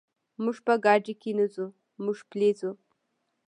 موږ 0.43 0.57
په 0.65 0.73
ګاډي 0.85 1.13
کې 1.21 1.31
نه 1.39 1.45
ځو، 1.53 1.65
موږ 2.03 2.17
پلي 2.31 2.49
ځو. 2.59 2.71